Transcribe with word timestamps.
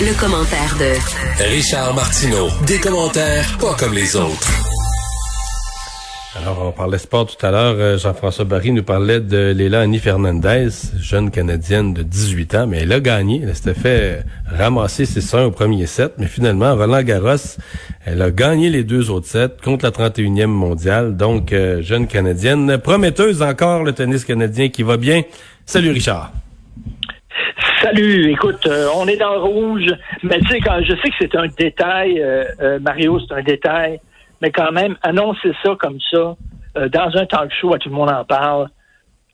Le, 0.00 0.18
commentaire 0.18 0.76
de 0.78 1.44
Richard 1.54 1.94
Martineau. 1.94 2.48
Des 2.66 2.78
commentaires 2.78 3.46
pas 3.58 3.74
comme 3.78 3.94
les 3.94 4.16
autres. 4.16 4.50
Alors, 6.36 6.66
on 6.66 6.72
parlait 6.72 6.98
sport 6.98 7.26
tout 7.26 7.46
à 7.46 7.52
l'heure. 7.52 7.76
Euh, 7.78 7.96
Jean-François 7.96 8.44
Barry 8.44 8.72
nous 8.72 8.82
parlait 8.82 9.20
de 9.20 9.52
Léla 9.56 9.82
Annie 9.82 10.00
Fernandez, 10.00 10.70
jeune 10.98 11.30
Canadienne 11.30 11.94
de 11.94 12.02
18 12.02 12.54
ans, 12.56 12.66
mais 12.66 12.78
elle 12.78 12.92
a 12.92 12.98
gagné. 12.98 13.42
Elle 13.44 13.54
s'était 13.54 13.74
fait 13.74 14.24
ramasser 14.46 15.06
ses 15.06 15.20
soins 15.20 15.44
au 15.44 15.52
premier 15.52 15.86
set, 15.86 16.14
mais 16.18 16.26
finalement, 16.26 16.74
Roland 16.74 17.02
Garros, 17.02 17.56
elle 18.04 18.20
a 18.20 18.32
gagné 18.32 18.70
les 18.70 18.82
deux 18.82 19.10
autres 19.10 19.28
sets 19.28 19.56
contre 19.62 19.84
la 19.84 19.92
31e 19.92 20.46
mondiale. 20.46 21.16
Donc, 21.16 21.52
euh, 21.52 21.82
jeune 21.82 22.08
Canadienne, 22.08 22.78
prometteuse 22.78 23.42
encore 23.42 23.84
le 23.84 23.92
tennis 23.92 24.24
canadien 24.24 24.70
qui 24.70 24.82
va 24.82 24.96
bien. 24.96 25.22
Salut 25.66 25.92
Richard. 25.92 26.32
Salut, 27.82 28.30
écoute, 28.30 28.66
euh, 28.66 28.88
on 28.96 29.06
est 29.06 29.16
dans 29.16 29.34
le 29.34 29.40
rouge, 29.40 29.86
mais 30.22 30.38
tu 30.40 30.48
sais, 30.48 30.60
quand 30.60 30.80
je 30.82 30.92
sais 30.96 31.10
que 31.10 31.14
c'est 31.20 31.36
un 31.36 31.46
détail, 31.48 32.20
euh, 32.20 32.44
euh, 32.60 32.78
Mario, 32.80 33.20
c'est 33.20 33.34
un 33.34 33.42
détail, 33.42 34.00
mais 34.40 34.50
quand 34.50 34.72
même, 34.72 34.96
annoncer 35.02 35.52
ça 35.62 35.76
comme 35.78 35.98
ça, 36.10 36.36
dans 36.74 37.10
un 37.14 37.26
talk 37.26 37.52
show, 37.60 37.74
à 37.74 37.78
tout 37.78 37.88
le 37.88 37.94
monde 37.94 38.10
en 38.10 38.24
parle, 38.24 38.68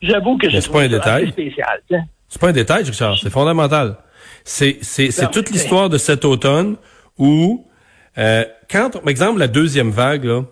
j'avoue 0.03 0.37
que 0.37 0.51
je 0.51 0.61
c'est 0.61 0.71
pas 0.71 0.83
un 0.83 0.89
trouve 0.89 0.99
ça 0.99 0.99
détail. 0.99 1.23
assez 1.23 1.33
spécial. 1.33 1.81
C'est 2.29 2.41
pas 2.41 2.49
un 2.49 2.53
détail, 2.53 2.85
Richard, 2.85 3.19
c'est 3.19 3.31
fondamental. 3.31 3.97
C'est 4.45 4.79
c'est 4.83 5.11
c'est 5.11 5.31
toute 5.31 5.51
l'histoire 5.51 5.89
de 5.89 5.97
cet 5.97 6.25
automne 6.25 6.77
où 7.19 7.67
quand 8.17 8.91
par 8.91 9.09
exemple 9.09 9.39
la 9.39 9.49
deuxième 9.49 9.91
vague 9.91 10.25
là, 10.25 10.43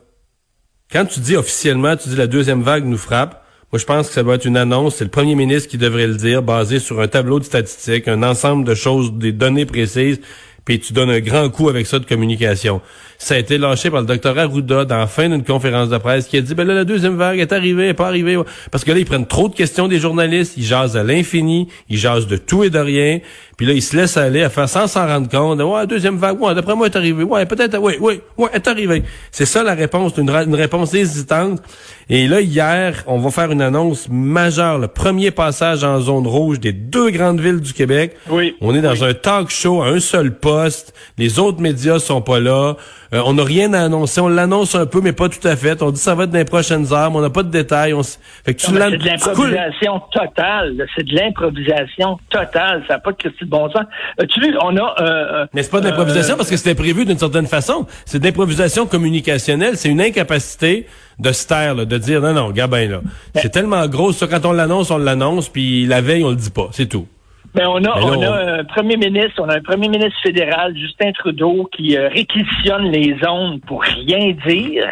quand 0.91 1.05
tu 1.05 1.21
dis 1.21 1.37
officiellement, 1.37 1.97
tu 1.97 2.09
dis 2.09 2.17
la 2.17 2.27
deuxième 2.27 2.63
vague 2.63 2.85
nous 2.85 2.97
frappe, 2.97 3.45
moi 3.71 3.79
je 3.79 3.85
pense 3.85 4.09
que 4.09 4.15
ça 4.15 4.23
doit 4.23 4.37
être 4.37 4.47
une 4.47 4.57
annonce, 4.57 4.97
c'est 4.97 5.05
le 5.05 5.11
premier 5.11 5.35
ministre 5.35 5.69
qui 5.69 5.77
devrait 5.77 6.07
le 6.07 6.15
dire 6.15 6.43
basé 6.43 6.79
sur 6.79 7.01
un 7.01 7.09
tableau 7.09 7.39
de 7.39 7.45
statistiques, 7.45 8.09
un 8.09 8.23
ensemble 8.23 8.65
de 8.65 8.75
choses, 8.75 9.13
des 9.13 9.33
données 9.33 9.67
précises, 9.67 10.21
puis 10.65 10.81
tu 10.81 10.93
donnes 10.93 11.11
un 11.11 11.21
grand 11.21 11.49
coup 11.49 11.69
avec 11.69 11.87
ça 11.87 11.99
de 11.99 12.05
communication. 12.05 12.83
Ça 13.17 13.35
a 13.35 13.39
été 13.39 13.59
lâché 13.59 13.91
par 13.91 14.01
le 14.01 14.07
docteur 14.07 14.39
Arruda 14.39 14.85
dans 14.85 14.99
la 14.99 15.07
fin 15.07 15.29
d'une 15.29 15.43
conférence 15.43 15.89
de 15.89 15.99
presse 15.99 16.27
qui 16.27 16.37
a 16.37 16.41
dit 16.41 16.55
ben 16.55 16.67
là 16.67 16.75
la 16.75 16.85
deuxième 16.85 17.17
vague 17.17 17.39
est 17.39 17.53
arrivée, 17.53 17.85
elle 17.85 17.89
est 17.91 17.95
pas 17.95 18.07
arrivée 18.07 18.39
parce 18.71 18.85
que 18.85 18.93
là 18.93 18.99
ils 18.99 19.07
prennent 19.07 19.27
trop 19.27 19.49
de 19.49 19.55
questions 19.55 19.89
des 19.89 19.99
journalistes, 19.99 20.55
ils 20.57 20.65
jasent 20.65 20.97
à 20.97 21.03
l'infini, 21.03 21.69
ils 21.89 21.97
jasent 21.99 22.27
de 22.27 22.37
tout 22.37 22.65
et 22.65 22.71
de 22.71 22.79
rien, 22.79 23.21
puis 23.57 23.67
là 23.67 23.73
ils 23.73 23.83
se 23.83 23.97
laissent 23.97 24.17
aller 24.17 24.43
à 24.43 24.51
faire 24.51 24.69
sans 24.69 24.87
s'en 24.87 25.07
rendre 25.07 25.29
compte. 25.29 25.61
Ouais, 25.61 25.87
deuxième 25.87 26.17
vague, 26.17 26.41
ouais, 26.41 26.55
d'après 26.55 26.75
moi 26.75 26.87
est 26.87 26.97
arrivée. 26.97 27.25
Ouais, 27.25 27.45
peut-être 27.45 27.79
oui, 27.79 27.95
oui, 28.01 28.21
ouais, 28.37 28.51
est 28.53 28.69
arrivée. 28.69 29.03
C'est 29.31 29.47
ça 29.47 29.63
la 29.63 29.75
réponse, 29.75 30.13
une 30.17 30.55
réponse 30.55 30.95
hésitante. 30.95 31.63
Et 32.11 32.27
là 32.27 32.41
hier, 32.41 33.05
on 33.07 33.19
va 33.19 33.31
faire 33.31 33.53
une 33.53 33.61
annonce 33.61 34.09
majeure, 34.11 34.79
le 34.79 34.89
premier 34.89 35.31
passage 35.31 35.85
en 35.85 36.01
zone 36.01 36.27
rouge 36.27 36.59
des 36.59 36.73
deux 36.73 37.11
grandes 37.11 37.39
villes 37.41 37.61
du 37.61 37.75
Québec. 37.75 38.17
Oui. 38.31 38.57
On 38.63 38.75
est 38.75 38.81
dans 38.81 39.05
un 39.05 39.13
talk 39.13 39.51
show 39.51 39.83
à 39.83 39.89
un 39.89 40.01
seul 40.01 40.35
poste. 40.35 40.95
Les 41.19 41.39
autres 41.39 41.61
médias 41.61 41.99
sont 41.99 42.23
pas 42.23 42.41
là. 42.41 42.77
Euh, 43.15 43.23
on 43.27 43.35
n'a 43.35 43.45
rien 43.45 43.73
à 43.75 43.83
annoncer. 43.85 44.21
On 44.23 44.29
l'annonce 44.29 44.75
un 44.75 44.87
peu, 44.87 45.01
mais 45.03 45.13
pas 45.13 45.29
tout 45.29 45.47
à 45.47 45.55
fait. 45.57 45.83
On 45.83 45.91
dit 45.91 46.01
ça 46.01 46.15
va 46.15 46.25
être 46.25 46.31
dans 46.31 46.39
les 46.39 46.45
prochaines 46.47 46.93
heures, 46.95 47.11
mais 47.11 47.19
on 47.19 47.23
n'a 47.23 47.31
pas 47.31 47.43
de 47.43 47.51
détails. 47.51 47.93
On 47.95 48.01
s- 48.01 48.19
fait 48.45 48.55
que 48.55 48.61
tu 48.61 48.73
Non, 48.73 48.81
C'est 48.91 48.97
de 48.99 49.05
l'improvisation 49.05 50.01
totale. 50.13 50.87
C'est 50.97 51.07
de 51.07 51.15
l'improvisation 51.15 52.19
totale. 52.31 52.85
Ça 52.89 52.95
n'a 52.95 53.01
pas 53.01 53.13
de 53.13 53.17
question 53.17 53.45
de 53.47 53.51
bon 53.51 53.71
sens. 53.71 53.83
Euh, 54.21 54.25
tu 54.29 54.41
vois, 54.41 54.59
on 54.65 54.77
a... 54.77 54.95
euh, 55.03 55.47
Mais 55.55 55.63
c'est 55.63 55.71
pas 55.71 55.81
de 55.81 55.89
l'improvisation 55.89 56.35
euh, 56.35 56.37
parce 56.39 56.49
que 56.51 56.57
c'était 56.57 56.75
prévu 56.75 57.05
d'une 57.05 57.19
certaine 57.19 57.47
façon. 57.47 57.87
C'est 58.07 58.19
de 58.19 58.25
l'improvisation 58.25 58.87
communicationnelle. 58.87 59.77
C'est 59.77 59.89
une 59.91 60.01
incapacité 60.01 60.87
de 61.19 61.33
se 61.33 61.47
taire, 61.47 61.75
là, 61.75 61.85
de 61.85 61.99
dire 61.99 62.21
non, 62.21 62.33
non, 62.33 62.51
Gabin, 62.51 62.89
là. 62.89 63.01
C'est 63.35 63.51
tellement 63.51 63.87
gros, 63.89 64.13
ça, 64.13 64.27
quand 64.27 64.45
on 64.47 64.53
l'annonce, 64.53 64.91
on 64.91 64.99
l'annonce, 64.99 65.49
puis 65.49 65.87
la 65.87 66.01
veille, 66.01 66.25
on 66.25 66.31
le 66.31 66.37
dit 66.37 66.51
pas. 66.51 66.69
C'est 66.73 66.89
tout. 66.89 67.07
Mais 67.55 67.65
on 67.67 67.83
a, 67.85 68.01
on 68.01 68.23
a 68.23 68.59
un 68.61 68.65
premier 68.65 68.97
ministre, 68.97 69.43
on 69.43 69.49
a 69.49 69.57
un 69.57 69.63
premier 69.63 69.89
ministre 69.89 70.19
fédéral, 70.23 70.77
Justin 70.77 71.13
Trudeau, 71.13 71.69
qui 71.75 71.97
euh, 71.97 72.09
réquisitionne 72.09 72.91
les 72.91 73.17
zones 73.25 73.61
pour 73.61 73.83
rien 73.83 74.35
dire. 74.47 74.91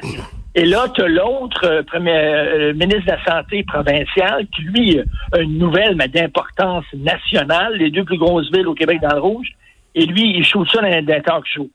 Et 0.54 0.65
là, 0.65 0.86
tu 0.94 1.03
as 1.03 1.09
l'autre 1.09 1.65
euh, 1.65 1.82
premier 1.82 2.16
euh, 2.16 2.72
ministre 2.72 3.04
de 3.04 3.10
la 3.10 3.25
Santé 3.25 3.62
provinciale 3.62 4.47
qui, 4.54 4.62
lui, 4.62 4.98
a 5.32 5.41
une 5.41 5.59
nouvelle, 5.59 5.97
mais 5.97 6.09
d'importance 6.09 6.86
nationale, 6.94 7.75
les 7.76 7.91
deux 7.91 8.04
plus 8.04 8.16
grosses 8.16 8.50
villes 8.50 8.66
au 8.66 8.75
Québec 8.75 9.00
dans 9.03 9.15
le 9.15 9.20
rouge. 9.20 9.48
Et 9.94 10.06
lui, 10.06 10.36
il 10.36 10.44
shoot 10.44 10.66
ça 10.72 10.81
dans 10.81 10.88
un 10.88 11.20
talk 11.20 11.44
show. 11.47 11.69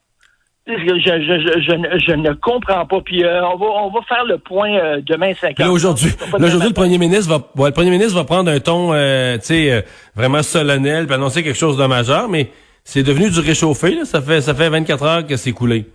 Je, 0.67 0.73
je, 0.73 0.79
je, 0.79 1.99
je, 2.07 2.13
ne- 2.13 2.33
comprends 2.33 2.85
pas. 2.85 3.01
Puis 3.01 3.23
euh, 3.25 3.43
on, 3.47 3.57
va, 3.57 3.65
on 3.65 3.89
va 3.89 3.99
faire 4.07 4.23
le 4.25 4.37
point 4.37 4.71
euh, 4.77 5.01
demain 5.03 5.33
5 5.33 5.55
Puis 5.55 5.63
là, 5.63 5.71
aujourd'hui, 5.71 6.11
là, 6.37 6.45
aujourd'hui, 6.45 6.69
le 6.69 6.73
premier 6.73 6.97
ministre 6.99 7.29
va, 7.29 7.61
ouais, 7.61 7.69
le 7.69 7.73
premier 7.73 7.89
ministre 7.89 8.13
va 8.15 8.23
prendre 8.25 8.51
un 8.51 8.59
ton, 8.59 8.93
euh, 8.93 9.37
tu 9.37 9.45
sais, 9.45 9.71
euh, 9.71 9.81
vraiment 10.15 10.43
solennel, 10.43 11.07
puis 11.07 11.15
annoncer 11.15 11.43
quelque 11.43 11.57
chose 11.57 11.77
de 11.77 11.85
majeur, 11.87 12.29
mais 12.29 12.51
c'est 12.83 13.01
devenu 13.03 13.29
du 13.31 13.39
réchauffé, 13.39 13.95
là. 13.95 14.05
Ça 14.05 14.21
fait, 14.21 14.39
ça 14.41 14.53
fait 14.53 14.69
24 14.69 15.03
heures 15.03 15.25
que 15.27 15.35
c'est 15.35 15.51
coulé. 15.51 15.85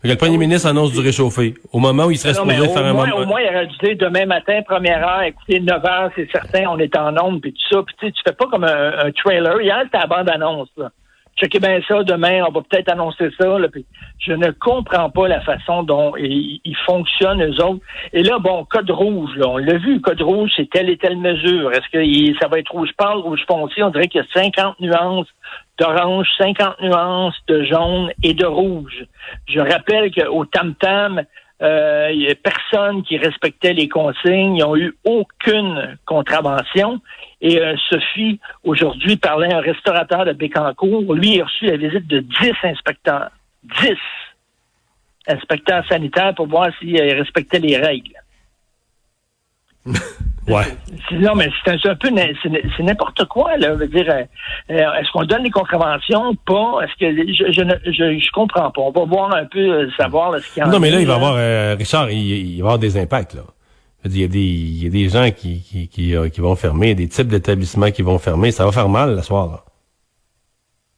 Fait 0.00 0.08
que 0.08 0.12
le 0.14 0.18
premier 0.18 0.38
ministre 0.38 0.66
annonce 0.68 0.90
du 0.92 0.98
réchauffé. 1.00 1.54
Au 1.72 1.78
moment 1.78 2.06
où 2.06 2.10
il 2.10 2.16
serait 2.18 2.32
Non, 2.32 2.50
supposé 2.50 2.68
faire 2.72 2.86
un 2.86 2.92
moins, 2.94 3.06
moment. 3.06 3.22
au 3.22 3.26
moins, 3.26 3.40
il 3.40 3.48
aurait 3.54 3.66
dû 3.66 3.76
dire 3.84 3.96
demain 4.00 4.24
matin, 4.26 4.60
première 4.66 5.06
heure, 5.06 5.22
écoutez, 5.22 5.60
9 5.60 5.84
heures, 5.84 6.10
c'est 6.16 6.28
certain, 6.32 6.64
on 6.70 6.78
est 6.78 6.96
en 6.96 7.14
onde, 7.24 7.40
puis 7.40 7.52
tout 7.52 7.76
ça. 7.76 7.82
Puis 7.86 7.94
tu 8.00 8.06
sais, 8.06 8.12
tu 8.12 8.22
fais 8.26 8.34
pas 8.34 8.46
comme 8.50 8.64
un, 8.64 8.92
un 9.06 9.12
trailer. 9.12 9.60
Hier, 9.60 9.80
c'était 9.84 9.98
la 9.98 10.06
bande-annonce, 10.06 10.70
là. 10.78 10.90
Bien 11.42 11.80
ça, 11.88 12.04
demain, 12.04 12.44
on 12.46 12.52
va 12.52 12.60
peut-être 12.62 12.88
annoncer 12.92 13.28
ça. 13.38 13.56
Je 14.18 14.32
ne 14.32 14.52
comprends 14.52 15.10
pas 15.10 15.26
la 15.26 15.40
façon 15.40 15.82
dont 15.82 16.14
ils, 16.16 16.76
fonctionnent, 16.86 17.42
eux 17.42 17.64
autres. 17.64 17.84
Et 18.12 18.22
là, 18.22 18.38
bon, 18.38 18.64
code 18.64 18.90
rouge, 18.90 19.30
là, 19.36 19.48
on 19.48 19.56
l'a 19.56 19.76
vu, 19.76 20.00
code 20.00 20.22
rouge, 20.22 20.50
c'est 20.56 20.70
telle 20.70 20.88
et 20.88 20.96
telle 20.96 21.16
mesure. 21.16 21.72
Est-ce 21.72 21.88
que 21.90 22.38
ça 22.40 22.46
va 22.46 22.60
être 22.60 22.70
rouge 22.70 22.90
pâle, 22.96 23.18
rouge 23.18 23.42
foncé? 23.48 23.82
On 23.82 23.90
dirait 23.90 24.06
qu'il 24.06 24.20
y 24.20 24.24
a 24.24 24.40
50 24.40 24.78
nuances 24.80 25.26
d'orange, 25.78 26.28
50 26.38 26.80
nuances 26.80 27.36
de 27.48 27.64
jaune 27.64 28.12
et 28.22 28.34
de 28.34 28.46
rouge. 28.46 29.04
Je 29.48 29.58
rappelle 29.58 30.12
qu'au 30.12 30.44
tam-tam, 30.44 31.22
euh, 31.62 32.30
a 32.30 32.34
personne 32.34 33.02
qui 33.04 33.16
respectait 33.16 33.72
les 33.72 33.88
consignes. 33.88 34.56
Ils 34.56 34.62
n'ont 34.62 34.76
eu 34.76 34.94
aucune 35.04 35.96
contravention. 36.04 37.00
Et 37.40 37.60
euh, 37.60 37.76
Sophie, 37.88 38.40
aujourd'hui, 38.64 39.16
parlait 39.16 39.52
à 39.52 39.58
un 39.58 39.60
restaurateur 39.60 40.24
de 40.24 40.32
Bécancourt. 40.32 41.14
Lui, 41.14 41.34
il 41.34 41.40
a 41.40 41.44
reçu 41.44 41.66
la 41.66 41.76
visite 41.76 42.06
de 42.06 42.20
10 42.20 42.52
inspecteurs. 42.64 43.30
10 43.80 43.94
inspecteurs 45.28 45.86
sanitaires 45.88 46.34
pour 46.34 46.48
voir 46.48 46.68
s'il 46.78 47.00
euh, 47.00 47.14
respectait 47.14 47.60
les 47.60 47.76
règles. 47.76 48.14
Ouais. 50.48 50.64
Non, 51.12 51.34
mais 51.36 51.48
c'est 51.64 51.70
un, 51.86 51.94
peu 51.94 52.08
c'est 52.76 52.82
n'importe 52.82 53.24
quoi, 53.26 53.56
là. 53.58 53.68
Je 53.74 53.78
veux 53.78 53.86
dire, 53.86 54.06
euh, 54.08 54.24
euh, 54.70 54.94
est-ce 54.94 55.10
qu'on 55.12 55.24
donne 55.24 55.44
les 55.44 55.50
contraventions? 55.50 56.34
Pas? 56.44 56.80
Est-ce 56.82 56.98
que 56.98 57.32
je, 57.32 57.52
je, 57.52 57.60
ne, 57.62 57.74
je, 57.86 58.18
je 58.18 58.30
comprends 58.32 58.70
pas. 58.70 58.80
On 58.80 58.90
va 58.90 59.04
voir 59.04 59.34
un 59.34 59.44
peu 59.44 59.60
euh, 59.60 59.90
savoir 59.96 60.32
là, 60.32 60.40
ce 60.40 60.52
qu'il 60.52 60.62
y 60.62 60.66
en 60.66 60.70
Non, 60.70 60.80
mais 60.80 60.90
là, 60.90 61.00
il 61.00 61.06
va 61.06 61.12
y 61.12 61.16
avoir, 61.16 61.34
euh, 61.36 61.76
Richard, 61.78 62.10
il, 62.10 62.18
il 62.18 62.56
va 62.56 62.56
y 62.56 62.60
avoir 62.60 62.78
des 62.78 62.96
impacts, 62.98 63.34
là. 63.34 63.42
Je 64.04 64.08
veux 64.08 64.14
dire, 64.14 64.18
Il 64.18 64.22
y 64.22 64.24
a 64.24 64.28
des, 64.28 64.40
il 64.40 64.84
y 64.84 64.86
a 64.86 64.90
des 64.90 65.08
gens 65.08 65.30
qui, 65.30 65.62
qui, 65.62 65.88
qui, 65.88 66.14
qui 66.32 66.40
vont 66.40 66.56
fermer, 66.56 66.96
des 66.96 67.08
types 67.08 67.28
d'établissements 67.28 67.92
qui 67.92 68.02
vont 68.02 68.18
fermer. 68.18 68.50
Ça 68.50 68.64
va 68.64 68.72
faire 68.72 68.88
mal, 68.88 69.14
la 69.14 69.22
soir, 69.22 69.46
là. 69.46 69.64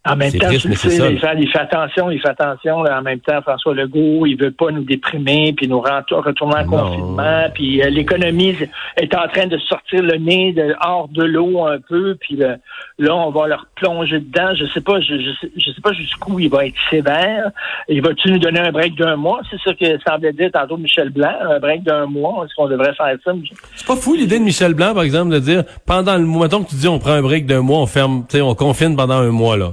En 0.07 0.17
même 0.17 0.33
temps, 0.33 0.47
triste, 0.49 0.69
tu 0.69 0.77
sais, 0.77 0.91
ça, 1.19 1.35
il 1.35 1.49
fait 1.49 1.59
attention, 1.59 2.11
il 2.11 2.21
fait 2.21 2.29
attention. 2.29 2.83
Là, 2.83 2.99
en 2.99 3.03
même 3.03 3.21
temps, 3.21 3.41
François 3.41 3.75
Legault, 3.75 4.27
il 4.27 4.37
veut 4.37 4.51
pas 4.51 4.71
nous 4.71 4.85
déprimer, 4.85 5.55
puis 5.57 5.67
nous 5.67 5.81
retourner 5.81 6.57
en 6.57 6.65
Non. 6.67 6.71
confinement. 6.91 7.45
Puis 7.55 7.83
euh, 7.83 7.89
l'économie 7.89 8.55
est 8.99 9.15
en 9.15 9.27
train 9.29 9.47
de 9.47 9.57
sortir 9.59 10.03
le 10.03 10.19
nez 10.19 10.53
de, 10.53 10.75
hors 10.87 11.09
de 11.09 11.25
l'eau 11.25 11.65
un 11.67 11.79
peu. 11.89 12.17
Puis 12.21 12.37
le- 12.37 12.57
là, 12.99 13.15
on 13.15 13.31
va 13.31 13.47
leur 13.49 13.67
plonger 13.77 14.21
dedans. 14.21 14.55
Je 14.55 14.67
sais 14.75 14.83
pas, 14.83 15.01
je, 15.01 15.15
je, 15.19 15.31
sais, 15.41 15.51
je 15.57 15.71
sais 15.73 15.81
pas 15.81 15.93
jusqu'où 15.93 16.39
il 16.39 16.51
va 16.51 16.67
être 16.67 16.77
sévère. 16.91 17.51
Il 17.89 18.03
va-tu 18.03 18.31
nous 18.31 18.39
donner 18.39 18.61
un 18.61 18.73
break 18.73 18.97
d'un 18.97 19.17
mois? 19.17 19.41
C'est 19.51 19.61
ça 19.65 19.73
que 19.75 19.87
semblait 20.07 20.33
dire 20.35 20.51
tantôt 20.53 20.77
Michel 20.77 21.09
Blanc, 21.11 21.33
un 21.49 21.59
break 21.61 21.83
d'un 21.83 22.05
mois. 22.07 22.45
Est-ce 22.45 22.55
qu'on 22.57 22.69
devrait 22.69 22.95
faire 22.95 23.17
ça? 23.25 23.33
C'est 23.75 23.87
pas 23.87 23.97
fou 23.97 24.15
l'idée 24.15 24.39
de 24.39 24.45
Michel 24.45 24.75
Blanc, 24.75 24.93
par 24.93 25.03
exemple, 25.05 25.33
de 25.33 25.39
dire 25.39 25.63
pendant 25.87 26.17
le 26.17 26.25
mois, 26.27 26.45
mettons 26.47 26.63
que 26.63 26.69
tu 26.69 26.77
dis 26.77 26.89
on 26.89 26.99
prend 26.99 27.13
un 27.13 27.23
break 27.23 27.47
d'un 27.47 27.63
mois, 27.63 27.79
on 27.79 27.87
ferme, 27.87 28.27
tu 28.29 28.37
sais, 28.37 28.43
on 28.43 28.55
confine 28.55 28.95
pendant 28.97 29.15
un 29.15 29.31
mois 29.31 29.57
là. 29.57 29.73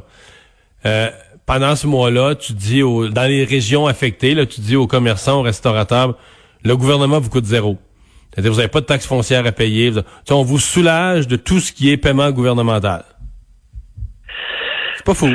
Euh, 0.86 1.10
pendant 1.45 1.75
ce 1.75 1.88
mois-là, 1.88 2.36
tu 2.36 2.54
dis 2.54 2.83
aux, 2.83 3.10
dans 3.10 3.28
les 3.28 3.44
régions 3.44 3.88
affectées, 3.88 4.33
là, 4.33 4.45
tu 4.45 4.62
dis 4.62 4.75
aux 4.75 4.88
commerçants, 4.88 5.39
aux 5.39 5.44
restaurateurs, 5.44 6.16
le 6.63 6.78
gouvernement 6.78 7.19
vous 7.19 7.30
coûte 7.30 7.45
zéro. 7.45 7.78
C'est-à-dire 8.31 8.51
vous 8.51 8.57
n'avez 8.57 8.69
pas 8.69 8.81
de 8.81 8.86
taxes 8.86 9.06
foncières 9.06 9.45
à 9.45 9.51
payer. 9.51 9.92
On 10.30 10.44
vous 10.44 10.60
soulage 10.60 11.28
de 11.28 11.36
tout 11.36 11.60
ce 11.60 11.74
qui 11.74 11.92
est 11.92 11.98
paiement 11.98 12.31
gouvernemental. 12.31 13.04
C'est 14.95 15.06
pas 15.06 15.13
fou. 15.13 15.30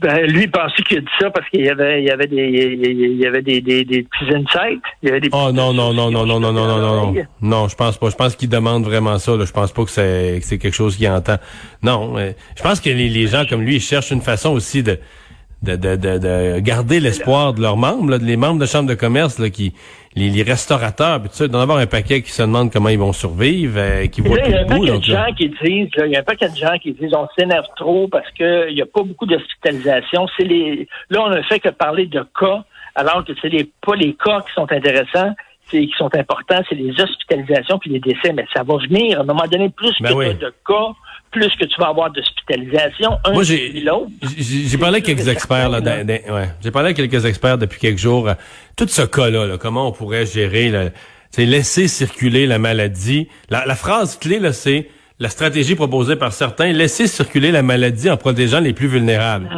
Ben, 0.00 0.26
lui, 0.26 0.44
il 0.44 0.50
pensait 0.50 0.82
qu'il 0.82 0.98
a 0.98 1.00
dit 1.00 1.06
ça 1.20 1.30
parce 1.30 1.48
qu'il 1.48 1.64
y 1.64 1.68
avait, 1.68 2.02
il 2.02 2.06
y 2.06 2.10
avait 2.10 2.26
des, 2.26 2.76
il 2.90 3.16
y 3.16 3.26
avait 3.26 3.42
des, 3.42 3.60
des, 3.60 3.84
des 3.84 4.02
petits 4.02 4.34
insights. 4.34 4.82
Il 5.02 5.08
y 5.08 5.10
avait 5.10 5.20
des 5.20 5.28
Oh 5.32 5.50
non, 5.52 5.72
non, 5.72 5.92
non, 5.92 6.10
non, 6.10 6.26
non, 6.26 6.40
non, 6.40 6.52
non, 6.52 6.66
non, 6.66 6.78
non, 6.78 7.12
non. 7.12 7.24
Non, 7.40 7.68
je 7.68 7.76
pense 7.76 7.98
pas. 7.98 8.10
Je 8.10 8.16
pense 8.16 8.36
qu'il 8.36 8.48
demande 8.48 8.84
vraiment 8.84 9.18
ça. 9.18 9.36
Là. 9.36 9.44
Je 9.44 9.52
pense 9.52 9.72
pas 9.72 9.84
que 9.84 9.90
c'est 9.90 10.38
que 10.40 10.46
c'est 10.46 10.58
quelque 10.58 10.74
chose 10.74 10.96
qu'il 10.96 11.08
entend. 11.08 11.36
Non, 11.82 12.16
euh, 12.18 12.32
je 12.56 12.62
pense 12.62 12.80
que 12.80 12.90
les, 12.90 13.08
les 13.08 13.26
gens 13.26 13.44
comme 13.48 13.62
lui, 13.62 13.76
ils 13.76 13.80
cherchent 13.80 14.10
une 14.10 14.22
façon 14.22 14.50
aussi 14.50 14.82
de 14.82 14.98
de, 15.62 15.76
de, 15.76 15.96
de, 15.96 16.18
de 16.18 16.58
garder 16.60 17.00
l'espoir 17.00 17.52
de 17.54 17.62
leurs 17.62 17.76
membres, 17.76 18.10
là, 18.10 18.18
les 18.18 18.36
membres 18.36 18.60
de 18.60 18.66
chambre 18.66 18.88
de 18.88 18.94
commerce, 18.94 19.38
là, 19.38 19.50
qui 19.50 19.72
les, 20.14 20.28
les 20.28 20.42
restaurateurs, 20.42 21.20
puis 21.20 21.30
tout 21.30 21.36
ça, 21.36 21.48
d'en 21.48 21.60
avoir 21.60 21.78
un 21.78 21.86
paquet 21.86 22.22
qui 22.22 22.30
se 22.32 22.42
demandent 22.42 22.70
comment 22.70 22.88
ils 22.88 22.98
vont 22.98 23.12
survivre, 23.12 23.78
euh, 23.78 24.06
qui 24.08 24.20
voient 24.20 24.36
là, 24.36 24.42
plus 24.42 24.50
il 24.50 24.54
y 24.54 24.56
a 24.56 24.60
un 24.60 24.66
paquet 24.66 24.98
de 24.98 25.12
là. 25.12 25.26
gens 25.26 25.34
qui 25.34 25.48
disent, 25.48 25.88
il 26.04 26.12
y 26.12 26.16
a 26.16 26.20
un 26.20 26.22
paquet 26.22 26.48
de 26.48 26.56
gens 26.56 26.78
qui 26.82 26.92
disent 26.92 27.14
on 27.14 27.28
s'énerve 27.38 27.66
trop 27.76 28.08
parce 28.08 28.30
que 28.38 28.68
il 28.68 28.74
n'y 28.74 28.82
a 28.82 28.86
pas 28.86 29.02
beaucoup 29.02 29.26
d'hospitalisation. 29.26 30.26
C'est 30.36 30.44
les 30.44 30.86
là 31.10 31.22
on 31.22 31.30
ne 31.30 31.42
fait 31.42 31.60
que 31.60 31.70
parler 31.70 32.06
de 32.06 32.24
cas, 32.38 32.64
alors 32.94 33.24
que 33.24 33.32
c'est 33.40 33.48
les 33.48 33.70
pas 33.86 33.94
les 33.94 34.14
cas 34.14 34.40
qui 34.42 34.52
sont 34.54 34.70
intéressants, 34.70 35.32
qui 35.80 35.92
sont 35.98 36.10
importants, 36.16 36.62
c'est 36.68 36.74
les 36.74 36.92
hospitalisations 37.00 37.78
puis 37.78 37.90
les 37.90 38.00
décès. 38.00 38.32
Mais 38.34 38.44
ça 38.54 38.62
va 38.62 38.76
venir 38.76 39.18
à 39.18 39.22
un 39.22 39.24
moment 39.24 39.44
donné 39.50 39.68
plus 39.70 39.94
Ben 40.00 40.10
que 40.10 40.14
oui. 40.14 40.34
de 40.34 40.52
cas, 40.66 40.92
plus 41.30 41.48
que 41.58 41.64
tu 41.64 41.80
vas 41.80 41.88
avoir 41.88 42.10
d'hospitalisation. 42.12 43.12
Un 43.24 43.32
Moi, 43.32 43.42
j'ai 43.42 43.70
l'autre. 43.80 44.08
j'ai 44.38 44.78
parlé 44.78 44.96
avec 44.96 45.04
quelques 45.06 45.28
experts 45.28 45.68
là, 45.70 45.80
ouais, 45.80 46.48
j'ai 46.62 46.70
parlé 46.70 46.90
avec 46.90 46.96
quelques 47.10 47.24
experts 47.24 47.58
depuis 47.58 47.80
quelques 47.80 47.98
jours. 47.98 48.28
euh, 48.28 48.34
Tout 48.76 48.86
ce 48.88 49.02
cas-là, 49.02 49.46
là, 49.46 49.58
comment 49.58 49.88
on 49.88 49.92
pourrait 49.92 50.26
gérer, 50.26 50.68
là, 50.70 50.90
c'est 51.30 51.46
laisser 51.46 51.88
circuler 51.88 52.46
la 52.46 52.58
maladie. 52.58 53.28
La, 53.48 53.64
la 53.64 53.74
phrase 53.74 54.18
clé 54.18 54.38
là, 54.38 54.52
c'est 54.52 54.88
la 55.18 55.28
stratégie 55.30 55.74
proposée 55.74 56.16
par 56.16 56.32
certains, 56.32 56.72
laisser 56.72 57.06
circuler 57.06 57.50
la 57.52 57.62
maladie 57.62 58.10
en 58.10 58.16
protégeant 58.16 58.60
les 58.60 58.72
plus 58.72 58.88
vulnérables. 58.88 59.48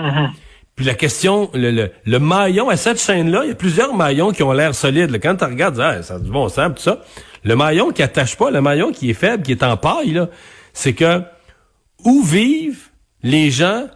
Puis 0.76 0.85
la 0.85 0.94
question, 0.94 1.50
le, 1.55 1.71
le, 1.71 1.91
le 2.05 2.19
maillon 2.19 2.69
à 2.69 2.76
cette 2.76 3.00
chaîne-là, 3.00 3.43
il 3.44 3.49
y 3.49 3.53
a 3.53 3.55
plusieurs 3.55 3.94
maillons 3.94 4.32
qui 4.32 4.43
ont 4.43 4.53
l'air 4.53 4.75
solides. 4.75 5.11
là. 5.11 5.19
Quand 5.19 5.37
tu 5.37 5.44
regardes, 5.44 5.79
ah, 5.81 6.03
ça 6.03 6.15
a 6.15 6.19
du 6.19 6.31
bon 6.31 6.49
sens, 6.49 6.73
tout 6.76 6.82
ça. 6.82 7.00
Le 7.44 7.55
maillon 7.55 7.91
qui 7.91 8.03
attache 8.03 8.37
pas, 8.37 8.50
le 8.50 8.61
maillon 8.61 8.91
qui 8.91 9.11
est 9.11 9.15
faible, 9.15 9.43
qui 9.44 9.53
est 9.53 9.62
en 9.62 9.76
paille, 9.76 10.21
c'est 10.73 10.94
que 10.94 11.21
où 12.05 12.23
vivent 12.23 12.88
les 13.23 13.50
gens 13.50 13.87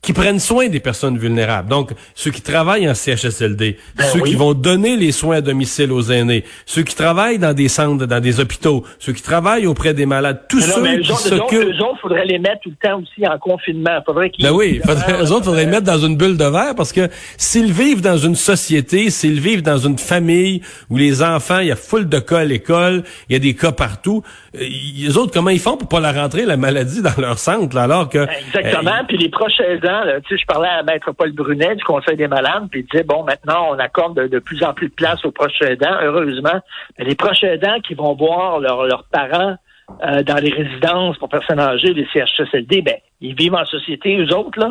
qui 0.00 0.12
prennent 0.12 0.38
soin 0.38 0.68
des 0.68 0.80
personnes 0.80 1.18
vulnérables. 1.18 1.68
Donc, 1.68 1.90
ceux 2.14 2.30
qui 2.30 2.40
travaillent 2.40 2.88
en 2.88 2.94
CHSLD, 2.94 3.78
Ben 3.96 4.04
ceux 4.04 4.20
oui. 4.20 4.30
qui 4.30 4.36
vont 4.36 4.54
donner 4.54 4.96
les 4.96 5.12
soins 5.12 5.36
à 5.36 5.40
domicile 5.40 5.92
aux 5.92 6.10
aînés, 6.10 6.44
ceux 6.66 6.82
qui 6.82 6.94
travaillent 6.94 7.38
dans 7.38 7.52
des 7.52 7.68
centres, 7.68 8.06
dans 8.06 8.20
des 8.20 8.40
hôpitaux, 8.40 8.84
ceux 8.98 9.12
qui 9.12 9.22
travaillent 9.22 9.66
auprès 9.66 9.94
des 9.94 10.06
malades, 10.06 10.42
tous 10.48 10.66
non, 10.66 10.74
ceux 10.74 10.82
mais 10.82 11.00
qui 11.00 11.12
s'occupent... 11.12 11.64
eux 11.64 11.82
autres, 11.82 12.00
faudrait 12.00 12.26
les 12.26 12.38
mettre 12.38 12.60
tout 12.62 12.70
le 12.70 12.88
temps 12.88 13.00
aussi 13.00 13.26
en 13.26 13.38
confinement. 13.38 13.98
Faudrait 14.06 14.30
qu'ils. 14.30 14.44
Ben 14.44 14.52
oui, 14.52 14.80
faudrait, 14.84 15.22
eux 15.22 15.32
autres, 15.32 15.44
faudrait 15.44 15.64
les 15.64 15.70
mettre 15.70 15.86
dans 15.86 15.98
une 15.98 16.16
bulle 16.16 16.36
de 16.36 16.44
verre 16.44 16.74
parce 16.76 16.92
que 16.92 17.08
s'ils 17.36 17.72
vivent 17.72 18.00
dans 18.00 18.18
une 18.18 18.36
société, 18.36 19.10
s'ils 19.10 19.40
vivent 19.40 19.62
dans 19.62 19.78
une 19.78 19.98
famille 19.98 20.62
où 20.90 20.96
les 20.96 21.22
enfants, 21.22 21.58
il 21.58 21.68
y 21.68 21.72
a 21.72 21.76
foule 21.76 22.08
de 22.08 22.18
cas 22.18 22.38
à 22.38 22.44
l'école, 22.44 23.02
il 23.28 23.32
y 23.32 23.36
a 23.36 23.40
des 23.40 23.54
cas 23.54 23.72
partout, 23.72 24.22
euh, 24.54 24.60
les 24.60 25.16
autres, 25.16 25.32
comment 25.32 25.50
ils 25.50 25.58
font 25.58 25.76
pour 25.76 25.88
pas 25.88 26.00
la 26.00 26.12
rentrer, 26.12 26.44
la 26.44 26.56
maladie, 26.56 27.02
dans 27.02 27.20
leur 27.20 27.38
centre, 27.38 27.74
là, 27.74 27.82
alors 27.82 28.08
que... 28.08 28.18
Exactement. 28.18 28.90
euh, 28.90 29.02
puis 29.08 29.16
les 29.16 29.28
prochains 29.28 29.78
ans, 29.88 30.04
là, 30.04 30.20
tu 30.20 30.34
sais, 30.36 30.40
je 30.40 30.46
parlais 30.46 30.68
à 30.68 30.82
Maître 30.82 31.12
Paul 31.12 31.32
Brunet 31.32 31.74
du 31.74 31.84
Conseil 31.84 32.16
des 32.16 32.28
malades, 32.28 32.68
puis 32.70 32.80
il 32.80 32.86
disait, 32.86 33.04
bon, 33.04 33.24
maintenant, 33.24 33.68
on 33.70 33.78
accorde 33.78 34.16
de, 34.16 34.26
de 34.26 34.38
plus 34.38 34.62
en 34.62 34.74
plus 34.74 34.88
de 34.88 34.94
place 34.94 35.24
aux 35.24 35.30
proches 35.30 35.62
aidants, 35.62 35.96
heureusement. 36.02 36.60
Mais 36.98 37.04
les 37.04 37.14
proches 37.14 37.42
aidants 37.44 37.80
qui 37.80 37.94
vont 37.94 38.14
voir 38.14 38.60
leurs 38.60 38.84
leurs 38.84 39.04
parents 39.04 39.56
euh, 40.04 40.22
dans 40.22 40.36
les 40.36 40.50
résidences 40.50 41.16
pour 41.18 41.28
personnes 41.28 41.58
âgées, 41.58 41.94
les 41.94 42.06
CHSLD, 42.12 42.82
ben, 42.82 42.96
ils 43.20 43.34
vivent 43.34 43.54
en 43.54 43.64
société, 43.64 44.16
eux 44.18 44.34
autres, 44.34 44.58
là. 44.60 44.70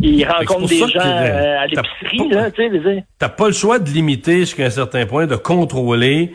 Ils 0.00 0.26
rencontrent 0.26 0.68
des 0.68 0.78
gens 0.78 1.00
euh, 1.00 1.58
à 1.58 1.66
l'épicerie, 1.66 2.28
là, 2.28 2.50
tu 2.50 2.68
sais. 2.82 3.04
T'as 3.18 3.28
pas 3.30 3.46
le 3.46 3.54
choix 3.54 3.78
de 3.78 3.88
limiter 3.88 4.40
jusqu'à 4.40 4.66
un 4.66 4.70
certain 4.70 5.06
point, 5.06 5.26
de 5.26 5.36
contrôler. 5.36 6.34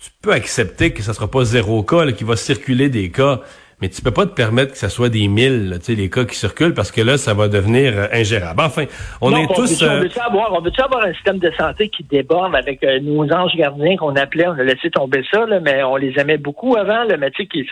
Tu 0.00 0.10
peux 0.22 0.32
accepter 0.32 0.92
que 0.92 1.02
ça 1.02 1.12
sera 1.12 1.30
pas 1.30 1.44
zéro 1.44 1.82
cas, 1.82 2.10
qu'il 2.12 2.26
va 2.26 2.36
circuler 2.36 2.88
des 2.88 3.10
cas, 3.10 3.40
mais 3.82 3.88
tu 3.90 4.00
peux 4.00 4.12
pas 4.12 4.24
te 4.24 4.32
permettre 4.32 4.72
que 4.72 4.78
ça 4.78 4.88
soit 4.88 5.08
des 5.10 5.26
mille, 5.28 5.76
tu 5.80 5.84
sais, 5.86 5.94
les 5.94 6.08
cas 6.08 6.24
qui 6.24 6.36
circulent, 6.36 6.72
parce 6.72 6.90
que 6.92 7.00
là, 7.02 7.18
ça 7.18 7.34
va 7.34 7.48
devenir 7.48 7.92
euh, 7.98 8.06
ingérable. 8.12 8.60
Enfin, 8.64 8.84
on 9.20 9.30
Non, 9.32 9.38
est 9.38 9.46
on 9.50 9.54
tous... 9.54 9.82
veut, 9.82 9.88
euh, 9.90 9.98
on 9.98 10.00
veut 10.02 10.10
avoir, 10.24 10.52
on 10.54 10.60
veut 10.62 10.70
avoir 10.78 11.04
un 11.04 11.12
système 11.12 11.38
de 11.40 11.50
santé 11.58 11.88
qui 11.88 12.04
déborde 12.04 12.54
avec 12.54 12.82
euh, 12.84 13.00
nos 13.00 13.24
anges 13.32 13.56
gardiens 13.56 13.96
qu'on 13.96 14.14
appelait, 14.14 14.46
on 14.46 14.52
a 14.52 14.62
laissé 14.62 14.88
tomber 14.90 15.22
ça, 15.30 15.44
là, 15.46 15.58
mais 15.60 15.82
on 15.82 15.96
les 15.96 16.14
aimait 16.16 16.38
beaucoup 16.38 16.76
avant, 16.76 17.02
là, 17.04 17.16
mais 17.18 17.30
tu 17.32 17.42
sais, 17.42 17.48
qu'ils- 17.48 17.66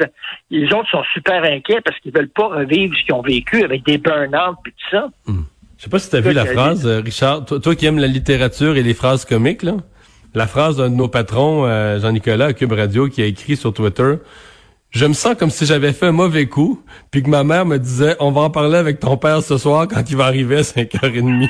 les 0.50 0.66
autres 0.74 0.90
sont 0.90 1.04
super 1.14 1.42
inquiets 1.44 1.80
parce 1.84 1.98
qu'ils 2.00 2.12
veulent 2.12 2.28
pas 2.28 2.48
revivre 2.48 2.92
ce 2.98 3.04
qu'ils 3.06 3.14
ont 3.14 3.22
vécu 3.22 3.62
avec 3.64 3.86
des 3.86 3.96
burn-out 3.96 4.56
et 4.66 4.70
tout 4.70 4.90
ça. 4.90 5.08
Je 5.78 5.84
sais 5.84 5.90
pas 5.90 5.98
si 6.00 6.10
tu 6.10 6.16
as 6.16 6.20
vu 6.20 6.32
la 6.32 6.44
phrase, 6.44 6.86
euh, 6.86 7.00
Richard, 7.00 7.44
toi, 7.46 7.60
toi 7.60 7.74
qui 7.76 7.86
aimes 7.86 7.98
la 8.00 8.06
littérature 8.08 8.76
et 8.76 8.82
les 8.82 8.94
phrases 8.94 9.24
comiques, 9.24 9.62
là, 9.62 9.76
la 10.34 10.46
phrase 10.46 10.76
d'un 10.76 10.90
de 10.90 10.94
nos 10.94 11.08
patrons, 11.08 11.64
euh, 11.66 11.98
Jean-Nicolas, 12.00 12.46
à 12.46 12.52
Cube 12.52 12.72
Radio, 12.72 13.08
qui 13.08 13.22
a 13.22 13.26
écrit 13.26 13.56
sur 13.56 13.72
Twitter, 13.72 14.14
«Je 14.90 15.06
me 15.06 15.12
sens 15.12 15.36
comme 15.38 15.50
si 15.50 15.66
j'avais 15.66 15.92
fait 15.92 16.06
un 16.06 16.12
mauvais 16.12 16.46
coup, 16.46 16.82
puis 17.12 17.22
que 17.22 17.28
ma 17.30 17.44
mère 17.44 17.64
me 17.64 17.78
disait, 17.78 18.16
on 18.18 18.32
va 18.32 18.40
en 18.42 18.50
parler 18.50 18.76
avec 18.76 18.98
ton 18.98 19.16
père 19.16 19.40
ce 19.42 19.56
soir 19.56 19.86
quand 19.88 20.02
il 20.10 20.16
va 20.16 20.24
arriver 20.24 20.56
à 20.58 20.62
5h30.» 20.62 21.48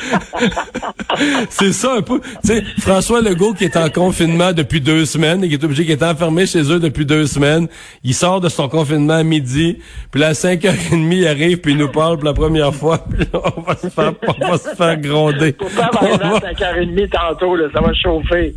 C'est 1.50 1.72
ça 1.72 1.94
un 1.96 2.02
peu. 2.02 2.20
Tu 2.20 2.48
sais, 2.48 2.62
François 2.78 3.20
Legault 3.20 3.54
qui 3.54 3.64
est 3.64 3.76
en 3.76 3.88
confinement 3.90 4.52
depuis 4.52 4.80
deux 4.80 5.04
semaines 5.04 5.42
et 5.44 5.48
qui 5.48 5.54
est 5.54 5.64
obligé, 5.64 5.84
qui 5.84 5.92
est 5.92 6.02
enfermé 6.02 6.46
chez 6.46 6.70
eux 6.70 6.78
depuis 6.78 7.04
deux 7.06 7.26
semaines. 7.26 7.68
Il 8.04 8.14
sort 8.14 8.40
de 8.40 8.48
son 8.48 8.68
confinement 8.68 9.14
à 9.14 9.22
midi, 9.22 9.78
puis 10.10 10.20
là, 10.20 10.28
à 10.28 10.32
5h30, 10.32 11.12
il 11.12 11.26
arrive, 11.26 11.58
puis 11.60 11.72
il 11.72 11.78
nous 11.78 11.90
parle 11.90 12.16
pour 12.16 12.24
la 12.26 12.34
première 12.34 12.74
fois, 12.74 12.98
puis 13.10 13.26
là, 13.32 13.40
on 13.56 13.60
va 13.62 13.76
se 13.76 13.88
faire, 13.88 14.12
on 14.26 14.48
va 14.48 14.58
se 14.58 14.68
faire 14.74 14.96
gronder. 15.00 15.54
Va- 15.60 15.90
5h30 15.90 17.08
tantôt, 17.10 17.56
là, 17.56 17.68
ça 17.72 17.80
va 17.80 17.92
chauffer. 17.94 18.54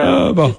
Ah, 0.00 0.32
bon. 0.34 0.54